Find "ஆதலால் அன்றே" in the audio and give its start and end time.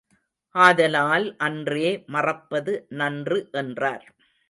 0.55-1.91